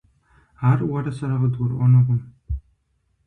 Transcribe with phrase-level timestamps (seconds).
[0.69, 2.21] Ар уэрэ сэрэ къыдгурыӀуэнукъым.